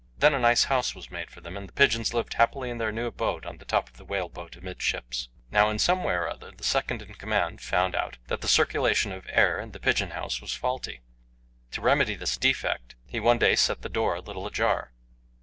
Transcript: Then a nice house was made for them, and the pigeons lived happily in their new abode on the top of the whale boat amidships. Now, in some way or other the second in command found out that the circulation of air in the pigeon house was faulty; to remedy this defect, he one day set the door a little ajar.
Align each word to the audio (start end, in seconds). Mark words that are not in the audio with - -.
Then 0.17 0.33
a 0.33 0.39
nice 0.39 0.63
house 0.63 0.95
was 0.95 1.11
made 1.11 1.29
for 1.29 1.41
them, 1.41 1.55
and 1.55 1.69
the 1.69 1.73
pigeons 1.73 2.11
lived 2.11 2.33
happily 2.33 2.71
in 2.71 2.79
their 2.79 2.91
new 2.91 3.05
abode 3.05 3.45
on 3.45 3.59
the 3.59 3.65
top 3.65 3.87
of 3.87 3.97
the 3.97 4.03
whale 4.03 4.29
boat 4.29 4.55
amidships. 4.55 5.29
Now, 5.51 5.69
in 5.69 5.77
some 5.77 6.03
way 6.03 6.15
or 6.15 6.27
other 6.27 6.49
the 6.49 6.63
second 6.63 7.03
in 7.03 7.13
command 7.13 7.61
found 7.61 7.93
out 7.95 8.17
that 8.25 8.41
the 8.41 8.47
circulation 8.47 9.11
of 9.11 9.27
air 9.29 9.59
in 9.59 9.73
the 9.73 9.79
pigeon 9.79 10.09
house 10.09 10.41
was 10.41 10.55
faulty; 10.55 11.01
to 11.69 11.81
remedy 11.81 12.15
this 12.15 12.35
defect, 12.35 12.95
he 13.05 13.19
one 13.19 13.37
day 13.37 13.55
set 13.55 13.83
the 13.83 13.89
door 13.89 14.15
a 14.15 14.21
little 14.21 14.47
ajar. 14.47 14.91